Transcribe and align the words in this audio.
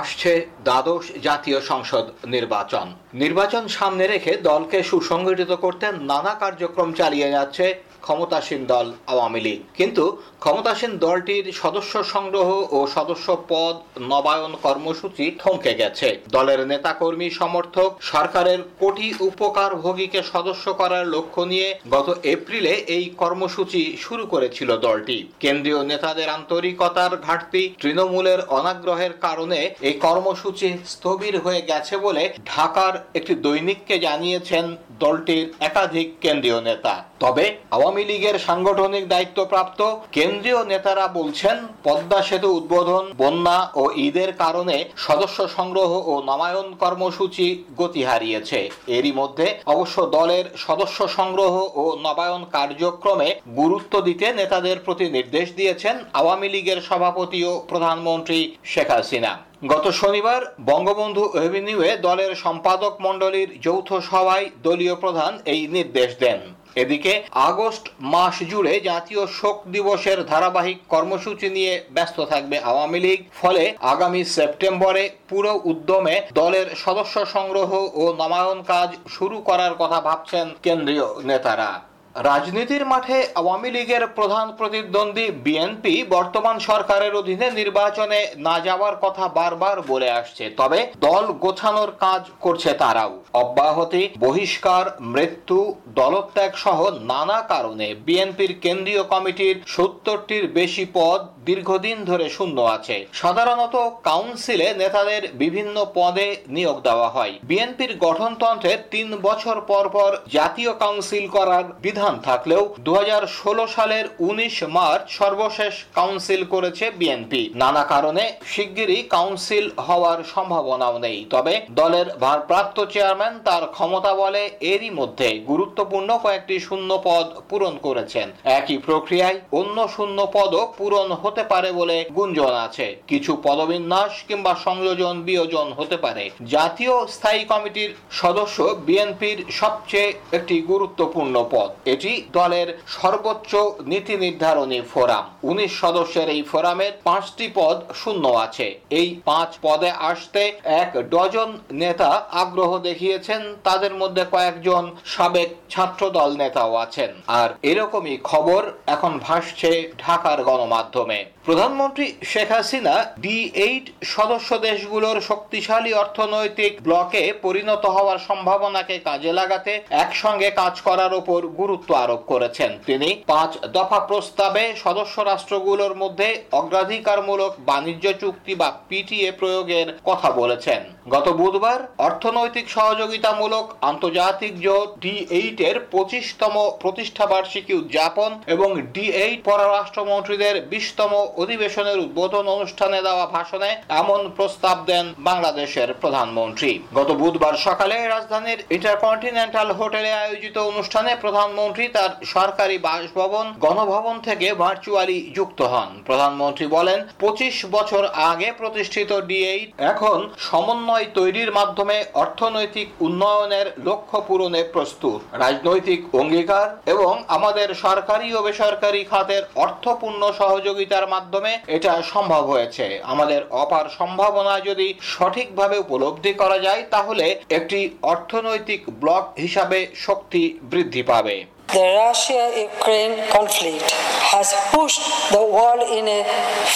আসছে 0.00 0.32
দ্বাদশ 0.64 1.04
জাতীয় 1.22 1.58
সংসদ 1.70 2.04
নির্বাচন। 2.26 2.86
নির্বাচন 3.14 3.64
সামনে 3.78 4.04
রেখে 4.06 4.32
দলকে 4.50 4.78
সুসংগঠিত 4.90 5.52
করতে 5.64 5.86
নানা 6.10 6.32
কার্যক্রম 6.42 6.88
চালিয়ে 6.92 7.32
যাচ্ছে 7.36 7.66
ক্ষমতাসীন 8.02 8.62
দল 8.66 8.86
আওয়ামী 9.06 9.40
লীগ। 9.40 9.60
কিন্তু 9.78 10.04
ক্ষমতাসীন 10.40 10.92
দলটির 10.98 11.46
সদস্য 11.52 11.92
সংগ্রহ 12.04 12.48
ও 12.76 12.78
সদস্য 12.96 13.26
পদ 13.48 13.74
নবায়ন 14.12 14.52
কর্মসূচি 14.62 15.24
থমকে 15.38 15.72
গেছে। 15.74 16.08
দলের 16.28 16.60
নেতাকর্মী 16.66 17.28
সমর্থক, 17.30 17.90
সরকারের 18.12 18.60
কোটি 18.78 19.08
উপকার 19.20 19.70
ভোগীকে 19.76 20.20
সদস্য 20.32 20.66
করার 20.74 21.04
লক্ষ্য 21.06 21.42
নিয়ে 21.42 21.68
গত 21.90 22.08
এপ্রিলে 22.24 22.72
এই 22.96 23.04
কর্মসূচি 23.18 23.82
শুরু 24.00 24.24
করেছিল 24.26 24.70
দলটি। 24.76 25.18
কেন্দ্রীয় 25.40 25.80
নেতাদের 25.84 26.28
আন্তরিকতার 26.28 27.12
ঘাটতি 27.16 27.62
তৃণমূলের 27.80 28.40
অনাগ্রহের 28.48 29.12
কারণে 29.20 29.60
এই 29.80 29.94
কর্মসূচি 30.06 30.68
স্থবির 30.86 31.34
হয়ে 31.40 31.62
গেছে 31.62 31.94
বলে 31.96 32.22
ঢাকার 32.46 32.94
একটি 33.14 33.34
দৈনিককে 33.34 33.96
জানিয়েছেন 33.98 34.64
দলটির 34.98 35.44
একাধিক 35.60 36.08
কেন্দ্রীয় 36.20 36.60
নেতা। 36.60 36.94
তবে 37.20 37.44
আওয়ামী 37.70 37.89
লীগের 37.96 38.36
সাংগঠনিক 38.38 39.08
দায়িত্বপ্রাপ্ত 39.08 39.80
কেন্দ্রীয় 40.12 40.64
নেতারা 40.64 41.06
বলছেন, 41.08 41.56
পদ্মা 41.84 42.22
সেতু 42.22 42.48
উদ্বোধন, 42.56 43.04
বন্যা 43.18 43.58
ও 43.74 43.90
ঈদের 44.06 44.30
কারণে 44.32 44.76
সদস্য 44.96 45.38
সংগ্রহ 45.48 45.90
ও 46.10 46.14
নবায়ন 46.22 46.68
কর্মসূচি 46.74 47.64
গতি 47.76 48.02
হারিয়েছে। 48.04 48.70
এরই 48.86 49.12
মধ্যে 49.12 49.46
অবশ্য 49.66 49.96
দলের 50.06 50.44
সদস্য 50.56 51.08
সংগ্রহ 51.08 51.54
ও 51.82 51.84
নবায়ন 52.02 52.42
কার্যক্রমে 52.52 53.28
গুরুত্ব 53.56 54.00
দিতে 54.00 54.26
নেতাদের 54.32 54.76
প্রতি 54.80 55.06
নির্দেশ 55.10 55.46
দিয়েছেন 55.56 55.96
আওয়ামী 56.12 56.48
লীগের 56.48 56.80
সভাপতি 56.80 57.44
ও 57.44 57.52
প্রধানমন্ত্রী 57.68 58.40
শেখ 58.64 58.88
হাসিনা। 58.90 59.32
গত 59.66 59.86
শনিবার 59.90 60.40
বঙ্গবন্ধু 60.60 61.24
এভিনিউয়ে 61.46 61.96
দলের 61.96 62.34
সম্পাদক 62.34 62.92
মণ্ডলীর 63.00 63.60
যৌথ 63.60 63.88
সভায় 64.10 64.46
দলীয় 64.62 64.94
প্রধান 64.94 65.32
এই 65.44 65.60
নির্দেশ 65.66 66.10
দেন। 66.18 66.40
এদিকে 66.74 67.22
আগস্ট 67.30 67.84
মাস 68.00 68.42
জুড়ে 68.42 68.80
জাতীয় 68.80 69.26
শোক 69.26 69.56
দিবসের 69.68 70.26
ধারাবাহিক 70.26 70.78
কর্মসূচি 70.88 71.48
নিয়ে 71.50 71.80
ব্যস্ত 71.90 72.18
থাকবে 72.24 72.58
আওয়ামী 72.58 73.00
লীগ। 73.00 73.20
ফলে 73.40 73.74
আগামী 73.80 74.24
সেপ্টেম্বরে 74.24 75.10
পুরো 75.28 75.60
উদ্যমে 75.64 76.22
দলের 76.32 76.66
সদস্য 76.76 77.26
সংগ্রহ 77.26 77.70
ও 77.94 78.12
নবায়ন 78.12 78.62
কাজ 78.62 78.90
শুরু 79.08 79.40
করার 79.40 79.74
কথা 79.78 80.00
ভাবছেন 80.00 80.46
কেন্দ্রীয় 80.62 81.06
নেতারা। 81.24 81.89
রাজনীতির 82.14 82.84
মাঠে 82.86 83.18
আওয়ামী 83.34 83.70
লীগের 83.70 84.04
প্রধান 84.08 84.46
প্রতিদ্বন্দ্বী 84.58 85.26
বিএনপি 85.44 85.94
বর্তমান 86.10 86.56
সরকারের 86.58 87.12
অধীনে 87.14 87.48
নির্বাচনে 87.50 88.20
না 88.36 88.56
যাওয়ার 88.60 88.94
কথা 89.02 89.24
বারবার 89.28 89.76
বলে 89.82 90.08
আসছে। 90.10 90.44
তবে 90.56 90.78
দল 91.00 91.24
গোছানোর 91.44 91.90
কাজ 92.00 92.22
করছে 92.40 92.70
তারাও। 92.72 93.12
অব্যাহতি, 93.32 94.02
বহিষ্কার, 94.18 94.84
মৃত্যু, 95.14 95.58
দলত্যাগ 95.88 96.52
সহ 96.56 96.78
নানা 97.02 97.38
কারণে 97.42 97.86
বিএনপির 98.06 98.52
কেন্দ্রীয় 98.60 99.02
কমিটির 99.02 99.56
সত্তরটির 99.66 100.44
বেশি 100.48 100.84
পদ 100.94 101.20
দীর্ঘদিন 101.44 101.96
ধরে 102.04 102.26
শূন্য 102.28 102.58
আছে। 102.76 102.96
সাধারণত 103.12 103.74
কাউন্সিলে 104.02 104.68
নেতাদের 104.74 105.22
বিভিন্ন 105.32 105.76
পদে 105.94 106.28
নিয়োগ 106.48 106.76
দেওয়া 106.80 107.08
হয়। 107.08 107.34
বিএনপির 107.42 107.92
গঠনতন্ত্রে 107.98 108.72
তিন 108.90 109.08
বছর 109.22 109.56
পর 109.60 109.84
পর 109.88 110.10
জাতীয় 110.32 110.72
কাউন্সিল 110.72 111.26
করার 111.28 111.64
বিধান 111.82 111.98
থাকলেও 112.22 112.74
দু 112.80 112.92
হাজার 112.94 113.22
ষোলো 113.26 113.66
সালের 113.66 114.04
উনিশ 114.18 114.62
মার্চ 114.62 115.04
সর্বশেষ 115.10 115.74
কাউন্সিল 115.94 116.44
করেছে 116.44 116.90
বিএনপি। 116.90 117.50
নানা 117.54 117.82
কারণে 117.84 118.32
শিগগিরই 118.46 119.02
কাউন্সিল 119.02 119.70
হওয়ার 119.88 120.24
সম্ভাবনাও 120.24 120.98
নেই। 120.98 121.26
তবে 121.30 121.60
দলের 121.70 122.06
ভারপ্রাপ্ত 122.20 122.76
চেয়ারম্যান 122.84 123.34
তার 123.44 123.64
ক্ষমতা 123.66 124.14
বলে 124.14 124.50
এরই 124.60 124.90
মধ্যে 124.90 125.28
গুরুত্বপূর্ণ 125.50 126.18
কয়েকটি 126.18 126.60
শূন্য 126.60 127.00
পদ 127.04 127.26
পূরণ 127.48 127.74
করেছেন। 127.82 128.30
একই 128.44 128.78
প্রক্রিয়ায় 128.78 129.38
অন্য 129.52 129.88
শূন্য 129.96 130.18
পদও 130.32 130.72
পূরণ 130.78 131.12
হতে 131.12 131.42
পারে 131.42 131.72
বলে 131.72 132.04
গুঞ্জন 132.16 132.54
আছে। 132.66 132.96
কিছু 133.06 133.32
পদবিন্যাস 133.42 134.12
কিংবা 134.28 134.54
সংযোজন 134.54 135.22
বিয়োজন 135.22 135.72
হতে 135.72 135.96
পারে। 135.96 136.30
জাতীয় 136.46 137.06
স্থায়ী 137.06 137.44
কমিটির 137.44 137.94
সদস্য 138.10 138.62
বিএনপির 138.86 139.44
সবচেয়ে 139.50 140.12
একটি 140.32 140.62
গুরুত্বপূর্ণ 140.62 141.44
পদ। 141.50 141.70
এটি 141.94 142.12
দলের 142.38 142.68
সর্বোচ্চ 142.96 143.52
নীতি 143.90 144.14
নির্ধারণী 144.24 144.80
ফোরাম। 144.92 145.24
উনিশ 145.50 145.72
সদস্যের 145.82 146.28
এই 146.36 146.42
ফোরামের 146.50 146.92
পাঁচটি 147.08 147.46
পদ 147.58 147.76
শূন্য 148.00 148.24
আছে। 148.44 148.66
এই 149.00 149.08
পাঁচ 149.24 149.50
পদে 149.62 149.90
আসতে 150.10 150.42
এক 150.82 150.90
ডজন 151.12 151.50
নেতা 151.82 152.10
আগ্রহ 152.42 152.70
দেখিয়েছেন। 152.88 153.40
তাদের 153.66 153.92
মধ্যে 154.00 154.24
কয়েকজন 154.34 154.84
সাবেক 155.14 155.50
ছাত্র 155.72 156.02
দল 156.18 156.30
নেতাও 156.42 156.72
আছেন। 156.84 157.10
আর 157.40 157.48
এরকমই 157.70 158.16
খবর 158.30 158.62
এখন 158.94 159.12
ভাসছে 159.26 159.70
ঢাকার 160.04 160.38
গণমাধ্যমে। 160.48 161.18
প্রধানমন্ত্রী 161.50 162.06
শেখ 162.24 162.48
হাসিনা 162.52 162.94
ডি 163.18 163.36
এইট 163.66 163.86
সদস্য 164.14 164.50
দেশগুলোর 164.58 165.16
শক্তিশালী 165.20 165.92
অর্থনৈতিক 165.94 166.72
ব্লকে 166.82 167.22
পরিণত 167.42 167.84
হওয়ার 167.86 168.18
সম্ভাবনাকে 168.28 168.96
কাজে 168.98 169.32
লাগাতে 169.32 169.72
একসঙ্গে 170.04 170.48
কাজ 170.50 170.74
করার 170.80 171.12
উপর 171.14 171.40
গুরুত্ব 171.60 171.90
আরোপ 171.94 172.22
করেছেন। 172.22 172.70
তিনি 172.86 173.08
পাঁচ 173.26 173.52
দফা 173.76 174.00
প্রস্তাবে 174.00 174.64
সদস্য 174.84 175.16
রাষ্ট্রগুলোর 175.20 175.94
মধ্যে 176.02 176.28
অগ্রাধিকারমূলক 176.52 177.52
বাণিজ্য 177.60 178.06
চুক্তি 178.22 178.52
বা 178.54 178.68
পিটিএ 178.88 179.30
প্রয়োগের 179.32 179.88
কথা 180.04 180.28
বলেছেন। 180.30 180.80
গত 181.14 181.26
বুধবার 181.40 181.80
অর্থনৈতিক 181.98 182.66
সহযোগিতামূলক 182.70 183.66
আন্তর্জাতিক 183.90 184.52
জোট 184.60 184.88
ডি 185.04 185.14
এইট 185.38 185.58
এর 185.68 185.76
পঁচিশতম 185.92 186.54
প্রতিষ্ঠাবার্ষিকী 186.82 187.72
উদযাপন 187.82 188.30
এবং 188.54 188.68
ডি 188.94 189.06
এইট 189.24 189.38
পররাষ্ট্রমন্ত্রীদের 189.44 190.54
বিশতম 190.72 191.12
অধিবেশনের 191.40 191.98
উদ্বোধন 191.98 192.44
অনুষ্ঠানে 192.48 192.98
দেওয়া 193.02 193.26
ভাষণে 193.26 193.70
এমন 194.00 194.20
প্রস্তাব 194.36 194.76
দেন 194.86 195.06
বাংলাদেশের 195.18 195.88
প্রধানমন্ত্রী। 196.02 196.70
গত 196.94 197.10
বুধবার 197.20 197.54
সকালে 197.66 197.96
রাজধানীর 198.08 198.60
ইন্টারকন্টিনেন্টাল 198.76 199.68
হোটেলে 199.72 200.10
আয়োজিত 200.14 200.56
অনুষ্ঠানে 200.70 201.10
প্রধানমন্ত্রী 201.16 201.84
তার 201.88 202.10
সরকারি 202.24 202.76
বাসভবন, 202.78 203.46
গণভবন 203.58 204.16
থেকে 204.20 204.46
ভার্চুয়ালি 204.54 205.18
যুক্ত 205.36 205.60
হন। 205.62 205.88
প্রধানমন্ত্রী 206.06 206.66
বলেন, 206.66 206.98
পঁচিশ 207.20 207.56
বছর 207.66 208.02
আগে 208.30 208.48
প্রতিষ্ঠিত 208.52 209.10
ডিএইট 209.20 209.68
এখন 209.90 210.18
সমন্বয় 210.48 211.06
তৈরির 211.14 211.50
মাধ্যমে 211.52 211.96
অর্থনৈতিক 212.14 212.88
উন্নয়নের 213.00 213.66
লক্ষ্য 213.84 214.18
পূরণে 214.28 214.60
প্রস্তুত। 214.74 215.20
রাজনৈতিক 215.44 216.00
অঙ্গীকার 216.20 216.66
এবং 216.86 217.12
আমাদের 217.28 217.68
সরকারি 217.84 218.28
ও 218.34 218.40
বেসরকারি 218.42 219.02
খাতের 219.04 219.42
অর্থপূর্ণ 219.54 220.22
সহযোগিতার 220.32 221.06
মাধ্যমে 221.06 221.19
এটা 221.66 221.92
সম্ভব 222.12 222.42
হয়েছে 222.52 222.84
আমাদের 223.04 223.40
অপার 223.62 223.86
সম্ভাবনা 223.98 224.54
যদি 224.60 224.88
সঠিকভাবে 225.14 225.76
উপলব্ধি 225.78 226.32
করা 226.32 226.58
যায় 226.58 226.82
তাহলে 226.90 227.26
একটি 227.48 227.78
অর্থনৈতিক 228.02 228.80
ব্লক 229.02 229.24
হিসাবে 229.38 229.78
শক্তি 230.06 230.42
বৃদ্ধি 230.70 231.02
পাবে 231.02 231.36
The 231.70 231.88
Russia 232.04 232.44
Ukraine 232.66 233.14
conflict 233.30 233.88
has 234.34 234.48
pushed 234.74 235.02
the 235.30 235.44
world 235.46 235.82
in 235.88 236.04
a 236.08 236.22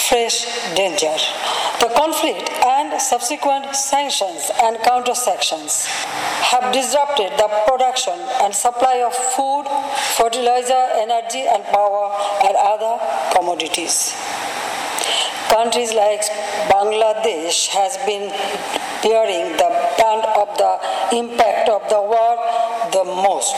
fresh 0.07 0.37
danger. 0.73 1.11
The 1.79 1.91
conflict 1.93 2.47
and 2.65 3.01
subsequent 3.01 3.75
sanctions 3.75 4.51
and 4.63 4.77
counter 4.79 5.13
sanctions 5.13 5.85
have 6.47 6.71
disrupted 6.71 7.31
the 7.37 7.49
production 7.67 8.17
and 8.41 8.55
supply 8.55 9.03
of 9.03 9.13
food, 9.13 9.65
fertilizer, 10.15 10.83
energy, 10.95 11.43
and 11.43 11.63
power 11.65 12.05
and 12.47 12.55
other 12.55 12.95
commodities. 13.35 14.15
Countries 15.49 15.93
like 15.93 16.21
Bangladesh 16.69 17.67
has 17.67 17.97
been 18.05 18.29
bearing 19.01 19.51
the 19.57 19.69
brunt 19.97 20.25
of 20.41 20.49
the 20.57 21.17
impact 21.17 21.69
of 21.69 21.87
the 21.89 22.01
war 22.01 22.35
the 22.91 23.03
most. 23.03 23.55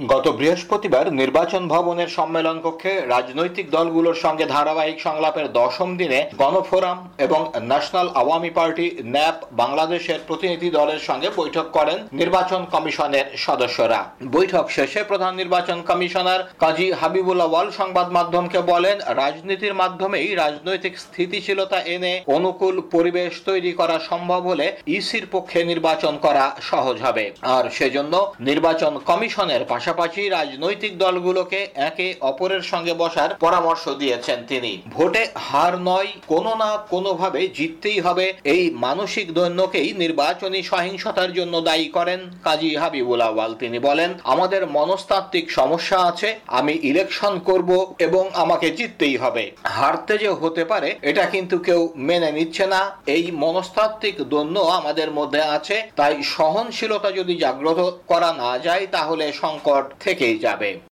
গত 0.00 0.28
বৃহস্পতিবার 0.28 1.12
নির্বাচন 1.12 1.68
ভবনের 1.68 2.08
সম্মেলন 2.08 2.60
কক্ষে 2.60 3.06
রাজনৈতিক 3.06 3.70
দলগুলোর 3.70 4.14
সঙ্গে 4.14 4.46
ধারাবাহিক 4.46 5.00
সংলাপের 5.00 5.52
দশম 5.52 5.96
দিনে 5.96 6.26
গণফোরাম 6.36 6.98
এবং 7.18 7.40
ন্যাশনাল 7.62 8.08
আওয়ামী 8.14 8.50
পার্টি, 8.50 8.86
ন্যাপ, 9.04 9.36
বাংলাদেশের 9.52 10.20
প্রতিনিধি 10.26 10.70
দলের 10.70 10.98
সঙ্গে 10.98 11.28
বৈঠক 11.36 11.66
করেন 11.72 11.98
নির্বাচন 12.12 12.60
কমিশনের 12.64 13.26
সদস্যরা। 13.36 14.00
বৈঠক 14.32 14.64
শেষে 14.70 15.00
প্রধান 15.04 15.32
নির্বাচন 15.34 15.78
কমিশনার 15.82 16.40
কাজী 16.58 16.92
হাবিবুল 16.92 17.40
আওয়াল 17.40 17.68
সংবাদ 17.70 18.06
মাধ্যমকে 18.12 18.60
বলেন, 18.62 18.96
রাজনীতির 19.22 19.74
মাধ্যমেই 19.74 20.28
রাজনৈতিক 20.34 20.94
স্থিতিশীলতা 20.98 21.78
এনে 21.94 22.12
অনুকূল 22.26 22.80
পরিবেশ 22.94 23.32
তৈরি 23.44 23.72
করা 23.72 23.96
সম্ভব 23.98 24.40
হলে 24.46 24.66
ইসির 24.86 25.26
পক্ষে 25.30 25.58
নির্বাচন 25.64 26.14
করা 26.16 26.44
সহজ 26.60 26.96
হবে। 27.02 27.24
আর 27.42 27.64
সেজন্য 27.70 28.14
নির্বাচন 28.40 28.92
কমিশনের 29.06 29.62
পাশাপাশি 29.64 29.80
পাশাপাশি 29.82 30.22
রাজনৈতিক 30.28 30.92
দলগুলোকে 30.98 31.60
একে 31.88 32.06
অপরের 32.30 32.62
সঙ্গে 32.62 32.94
বসার 33.02 33.30
পরামর্শ 33.44 33.84
দিয়েছেন 34.00 34.38
তিনি। 34.48 34.72
ভোটে 34.96 35.22
হার 35.48 35.74
নয়, 35.90 36.10
কোনো 36.32 36.52
না 36.62 36.70
কোনোভাবে 36.92 37.40
জিততেই 37.56 37.98
হবে। 38.00 38.26
এই 38.54 38.62
মানসিক 38.86 39.26
দৈন্যকেই 39.38 39.88
নির্বাচনী 40.02 40.60
সহিংসতার 40.62 41.30
জন্য 41.32 41.54
দায়ী 41.60 41.88
করেন 41.88 42.20
কাজী 42.46 42.70
হাবিবুল 42.76 43.22
আওয়াল 43.30 43.52
তিনি 43.54 43.78
বলেন, 43.88 44.10
আমাদের 44.24 44.62
মনস্তাত্ত্বিক 44.78 45.46
সমস্যা 45.58 45.98
আছে, 46.10 46.28
আমি 46.58 46.74
ইলেকশন 46.90 47.34
করব 47.48 47.70
এবং 48.06 48.24
আমাকে 48.34 48.68
জিততেই 48.78 49.16
হবে। 49.16 49.44
হারতে 49.78 50.14
যে 50.18 50.30
হতে 50.42 50.62
পারে, 50.64 50.88
এটা 51.10 51.24
কিন্তু 51.34 51.56
কেউ 51.58 51.80
মেনে 52.08 52.30
নিচ্ছে 52.32 52.64
না। 52.74 52.80
এই 53.16 53.24
মনস্তাত্ত্বিক 53.44 54.16
দৈন্য 54.32 54.56
আমাদের 54.78 55.08
মধ্যে 55.18 55.42
আছে, 55.56 55.76
তাই 55.96 56.14
সহনশীলতা 56.34 57.10
যদি 57.18 57.34
জাগ্রত 57.44 57.80
করা 58.10 58.30
না 58.42 58.52
যায়, 58.66 58.84
তাহলে 58.96 59.24
সংকট 59.42 59.70
থেকেই 60.00 60.38
যাবে। 60.38 60.91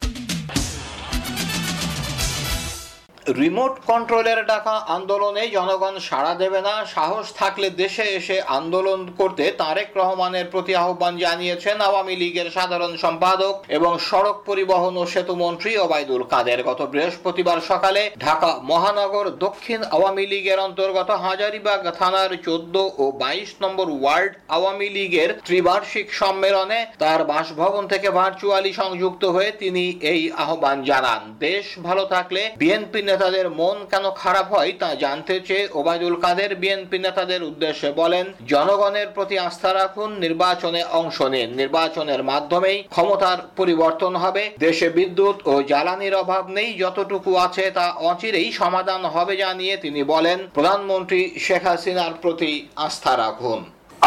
রিমোট 3.38 3.74
কন্ট্রোলের 3.88 4.40
ডাকা 4.46 4.76
আন্দোলনে 4.96 5.44
জনগণ 5.48 5.96
সাড়া 6.00 6.34
দেবে 6.36 6.62
না, 6.62 6.74
সাহস 6.96 7.26
থাকলে 7.34 7.68
দেশে 7.82 8.06
এসে 8.20 8.38
আন্দোলন 8.58 9.00
করতে 9.20 9.44
তারেক 9.62 9.90
রহমানের 10.00 10.46
প্রতি 10.54 10.74
আহ্বান 10.76 11.14
জানিয়েছেন 11.18 11.78
আওয়ামী 11.82 12.16
লীগের 12.16 12.48
সাধারণ 12.52 12.94
সম্পাদক 12.98 13.56
এবং 13.78 13.92
সড়ক 14.10 14.38
পরিবহন 14.46 14.94
ও 14.98 15.04
সেতু 15.06 15.34
মন্ত্রী 15.36 15.72
ওবায়দুল 15.78 16.24
কাদের। 16.24 16.60
গত 16.64 16.82
বৃহস্পতিবার 16.94 17.60
সকালে 17.62 18.02
ঢাকা 18.20 18.52
মহানগর 18.72 19.26
দক্ষিণ 19.46 19.82
আওয়ামী 19.96 20.26
লীগের 20.32 20.60
অন্তর্গত 20.60 21.10
হাজারিবাগ 21.26 21.80
থানার 22.00 22.32
চোদ্দ 22.46 22.76
ও 23.02 23.04
বাইশ 23.22 23.50
নম্বর 23.64 23.88
ওয়ার্ড 23.92 24.34
আওয়ামী 24.50 24.88
লীগের 24.90 25.30
ত্রিবার্ষিক 25.48 26.08
সম্মেলনে 26.14 26.80
তার 26.98 27.20
বাসভবন 27.24 27.84
থেকে 27.88 28.08
ভার্চুয়ালি 28.10 28.72
সংযুক্ত 28.74 29.24
হয়ে 29.26 29.52
তিনি 29.62 29.84
এই 30.12 30.22
আহ্বান 30.44 30.78
জানান। 30.84 31.22
দেশ 31.40 31.66
ভালো 31.88 32.04
থাকলে 32.06 32.42
বিএনপি 32.62 33.02
নেতাদের 33.20 33.48
মন 33.60 33.78
কেন 33.92 34.06
খারাপ 34.22 34.48
হয় 34.56 34.72
তা 34.82 34.90
জানতে 35.04 35.36
চেয়ে 35.48 35.70
ওবায়দুল 35.80 36.16
কাদের 36.24 36.52
বিএনপি 36.62 36.98
নেতাদের 37.06 37.42
উদ্দেশ্যে 37.50 37.90
বলেন, 38.02 38.26
জনগণের 38.54 39.08
প্রতি 39.16 39.36
আস্থা 39.48 39.70
রাখুন, 39.80 40.10
নির্বাচনে 40.26 40.82
অংশ 41.00 41.18
নিন। 41.34 41.50
নির্বাচনের 41.62 42.22
মাধ্যমেই 42.32 42.80
ক্ষমতার 42.94 43.40
পরিবর্তন 43.60 44.14
হবে। 44.24 44.44
দেশে 44.66 44.88
বিদ্যুৎ 44.98 45.38
ও 45.52 45.54
জ্বালানির 45.72 46.16
অভাব 46.24 46.44
নেই, 46.58 46.70
যতটুকু 46.84 47.32
আছে 47.46 47.66
তা 47.78 47.86
অচিরেই 48.10 48.50
সমাধান 48.62 49.02
হবে 49.16 49.34
জানিয়ে 49.44 49.74
তিনি 49.84 50.02
বলেন। 50.14 50.40
প্রধানমন্ত্রী 50.58 51.22
শেখ 51.46 51.64
হাসিনার 51.70 52.14
প্রতি 52.24 52.52
আস্থা 52.86 53.14
রাখুন। 53.24 53.60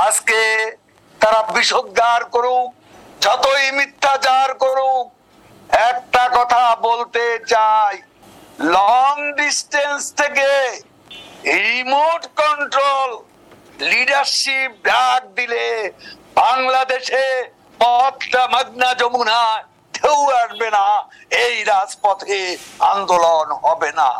আজকে 0.06 0.40
তারা 1.20 1.40
বিষোদ্গার 1.56 2.22
করুক, 2.34 2.68
যতই 3.24 3.66
মিথ্যাচার 3.78 4.48
করুক, 4.64 5.04
একটা 5.90 6.24
কথা 6.36 6.62
বলতে 6.88 7.24
চাই। 7.54 7.94
লং 8.70 9.14
ডিস্টেন্স 9.40 10.02
থেকে 10.20 10.50
রিমোট 11.68 12.22
কন্ট্রোল 12.40 13.10
লিডারশিপ 13.90 14.70
ডাক 14.84 15.20
দিলে 15.38 15.66
বাংলাদেশে 16.34 17.24
পথটা 17.80 18.42
মাগনা 18.54 18.90
যমুনা 19.00 19.40
ঢেউ 19.94 20.20
আসবে 20.42 20.68
না, 20.70 20.84
এই 21.44 21.54
রাজপথে 21.64 22.40
আন্দোলন 22.92 23.46
হবে 23.64 23.90
না। 24.00 24.10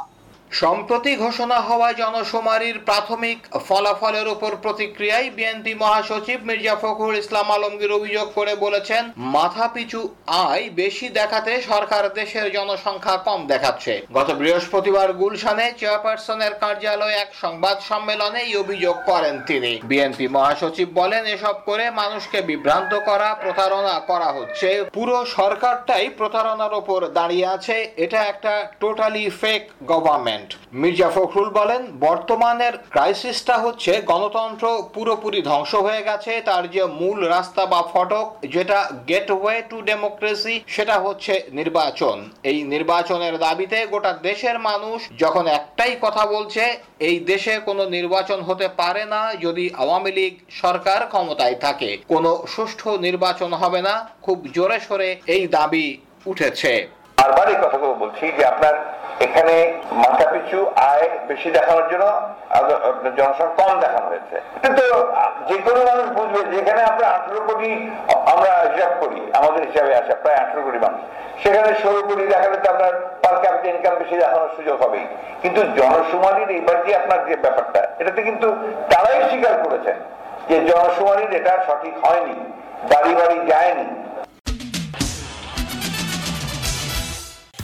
সম্প্রতি 0.60 1.12
ঘোষণা 1.16 1.58
হওয়া 1.60 1.88
জনশুমারির 1.93 2.76
প্রাথমিক 2.88 3.38
ফলাফলের 3.69 4.26
উপর 4.28 4.50
প্রতিক্রিয়ায় 4.64 5.28
বিএনপি 5.31 5.72
মহাসচিব 5.75 6.38
মির্জা 6.49 6.75
ফখরুল 6.82 7.16
ইসলাম 7.22 7.49
আলমগীর 7.50 7.93
অভিযোগ 7.93 8.26
করে 8.38 8.52
বলেছেন 8.56 9.02
মাথাপিছু 9.37 10.00
আয় 10.46 10.64
বেশি 10.81 11.06
দেখাতে 11.19 11.52
সরকার 11.70 12.04
দেশের 12.14 12.46
জনসংখ্যা 12.52 13.16
কম 13.26 13.40
দেখাচ্ছে। 13.46 13.93
গত 14.12 14.28
বৃহস্পতিবার 14.40 15.08
গুলশানে 15.12 15.66
চেয়ারপারসনের 15.81 16.52
কার্যালয়ে 16.62 17.19
এক 17.25 17.31
সংবাদ 17.43 17.76
সম্মেলনে 17.90 18.40
এই 18.46 18.52
অভিযোগ 18.56 18.96
করেন 19.10 19.34
তিনি। 19.46 19.72
বিএনপি 19.90 20.26
মহাসচিব 20.37 20.88
বলেন, 21.00 21.22
এসব 21.26 21.56
করে 21.69 21.84
মানুষকে 22.00 22.38
বিভ্রান্ত 22.50 22.93
করা, 23.08 23.28
প্রতারণা 23.43 23.96
করা 24.10 24.28
হচ্ছে। 24.32 24.69
পুরো 24.96 25.16
সরকারটাই 25.38 26.06
প্রতারণার 26.19 26.75
ওপর 26.81 27.00
দাঁড়িয়ে 27.19 27.46
আছে। 27.56 27.76
এটা 28.04 28.20
একটা 28.32 28.52
totally 28.81 29.25
fake 29.40 29.62
government 29.93 30.41
Mirza 30.80 31.08
Fakhrul 31.16 31.48
বলেন, 31.58 31.82
বর্তমানের 32.06 32.74
ক্রাইসিসটা 32.94 33.56
হচ্ছে 33.64 33.92
গণতন্ত্র 34.12 34.66
পুরোপুরি 34.94 35.40
ধ্বংস 35.50 35.72
হয়ে 35.86 36.02
গেছে, 36.08 36.32
তার 36.48 36.64
যে 36.74 36.82
মূল 37.00 37.18
রাস্তা 37.34 37.62
বা 37.72 37.80
ফটক, 37.92 38.26
যেটা 38.54 38.78
গেটওয়ে 39.10 39.56
টু 39.70 39.78
ডেমোক্রেসি 39.90 40.54
সেটা 40.74 40.96
হচ্ছে 41.04 41.32
নির্বাচন। 41.58 42.16
এই 42.50 42.58
নির্বাচনের 42.72 43.34
দাবিতে 43.46 43.78
গোটা 43.92 44.12
দেশের 44.28 44.56
মানুষ 44.68 44.98
যখন 45.22 45.44
একটাই 45.58 45.94
কথা 46.04 46.24
বলছে, 46.34 46.62
এই 47.08 47.16
দেশে 47.30 47.54
কোনো 47.68 47.82
নির্বাচন 47.96 48.38
হতে 48.48 48.66
পারে 48.80 49.04
না 49.14 49.20
যদি 49.44 49.64
আওয়ামী 49.82 50.12
লীগ 50.18 50.32
সরকার 50.62 51.00
ক্ষমতায় 51.12 51.56
থাকে। 51.64 51.90
কোনো 52.12 52.30
সুষ্ঠু 52.54 52.90
নির্বাচন 53.06 53.50
হবে 53.62 53.80
না, 53.88 53.94
খুব 54.22 54.38
জোরে 54.56 54.78
সোরে 54.86 55.08
এই 55.34 55.42
দাবি 55.56 55.86
উঠেছে। 56.30 56.72
বারবার 57.18 57.46
এই 57.54 57.58
কথাগুলো 57.64 57.94
বলছি 58.02 58.24
যে 58.38 58.42
আপনার 58.52 58.74
এখানে 59.26 59.55
মাথা 60.03 60.26
পিছু 60.32 60.59
আয় 60.91 61.06
বেশি 61.31 61.49
দেখানোর 61.56 61.87
জন্য 61.93 62.06
জনসংখ্যা 63.19 63.56
কম 63.61 63.73
দেখানো 63.85 64.06
হয়েছে। 64.12 64.37
কিন্তু 64.62 64.85
যে 65.49 65.56
কোনো 65.67 65.81
মানুষ 65.91 66.06
বুঝবে, 66.19 66.41
যেখানে 66.55 66.82
আমরা 66.91 67.06
আঠারো 67.17 67.41
কোটি 67.49 67.70
আমরা 68.32 68.50
হিসাব 68.73 68.93
করি, 69.03 69.20
আমাদের 69.38 69.62
হিসাবে 69.69 69.93
আসে 70.00 70.14
প্রায় 70.23 70.38
আঠারো 70.43 70.62
কোটি 70.67 70.79
মানুষ। 70.87 71.00
সেখানে 71.43 71.70
ষোলো 71.82 72.00
কোটি 72.09 72.25
দেখালে 72.35 72.56
তো 72.62 72.69
আপনার 72.75 72.93
পার 73.23 73.37
ক্যাপিটা 73.43 73.69
ইনকাম 73.75 73.94
বেশি 74.03 74.17
দেখানোর 74.23 74.50
সুযোগ 74.56 74.76
হবেই। 74.85 75.06
কিন্তু 75.43 75.61
জনশুমারির 75.79 76.50
এবার 76.61 76.76
যে 76.87 76.93
আপনার 77.00 77.20
যে 77.29 77.35
ব্যাপারটা, 77.44 77.81
এটাতে 78.00 78.20
কিন্তু 78.29 78.49
তারাই 78.91 79.20
স্বীকার 79.31 79.55
করেছেন 79.64 79.97
যে 80.49 80.56
জনশুমারির 80.70 81.32
এটা 81.38 81.53
সঠিক 81.67 81.94
হয়নি, 82.05 82.37
বাড়ি 82.93 83.12
বাড়ি 83.20 83.38
যায়নি। 83.50 83.87